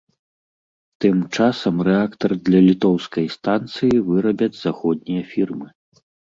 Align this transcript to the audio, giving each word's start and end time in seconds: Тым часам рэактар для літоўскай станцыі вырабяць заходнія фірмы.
Тым 1.03 1.17
часам 1.37 1.75
рэактар 1.89 2.31
для 2.49 2.59
літоўскай 2.69 3.29
станцыі 3.37 4.03
вырабяць 4.11 4.51
заходнія 4.65 5.23
фірмы. 5.31 5.67